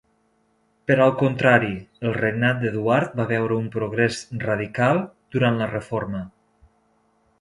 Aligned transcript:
Per 0.91 0.95
al 1.03 1.11
contrari, 1.17 1.69
el 2.09 2.15
regnat 2.17 2.63
d'Eduard 2.63 3.13
va 3.21 3.27
veure 3.33 3.59
un 3.65 3.69
progrés 3.77 4.19
radical 4.47 5.03
durant 5.37 5.61
la 5.61 5.69
Reforma. 5.75 6.25